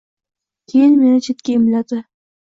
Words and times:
Keyin 0.71 0.95
meni 1.01 1.19
chetga 1.27 1.51
imladi. 1.57 1.99